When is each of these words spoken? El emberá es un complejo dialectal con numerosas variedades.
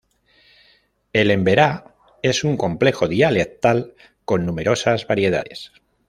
El 1.13 1.29
emberá 1.29 1.93
es 2.23 2.43
un 2.43 2.57
complejo 2.57 3.07
dialectal 3.07 3.93
con 4.25 4.47
numerosas 4.47 5.05
variedades. 5.05 5.71